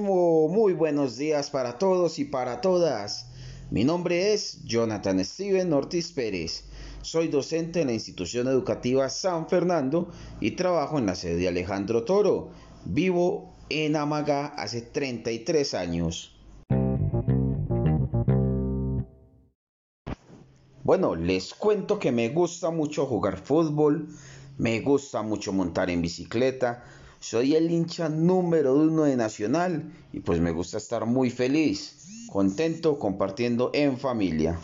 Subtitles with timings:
[0.00, 3.26] muy buenos días para todos y para todas.
[3.70, 6.64] Mi nombre es Jonathan Steven Ortiz Pérez.
[7.02, 10.08] Soy docente en la institución educativa San Fernando
[10.40, 12.52] y trabajo en la sede de Alejandro Toro.
[12.86, 16.34] Vivo en Amaga hace 33 años.
[20.82, 24.08] Bueno, les cuento que me gusta mucho jugar fútbol,
[24.56, 26.82] me gusta mucho montar en bicicleta,
[27.20, 32.98] soy el hincha número uno de Nacional y pues me gusta estar muy feliz, contento,
[32.98, 34.58] compartiendo en familia.